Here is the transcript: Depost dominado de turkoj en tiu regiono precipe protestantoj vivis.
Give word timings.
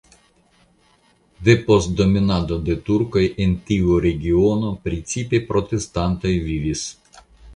Depost 1.49 1.91
dominado 1.99 2.57
de 2.69 2.77
turkoj 2.87 3.23
en 3.45 3.53
tiu 3.69 3.99
regiono 4.05 4.71
precipe 4.89 5.43
protestantoj 5.53 6.35
vivis. 6.49 6.83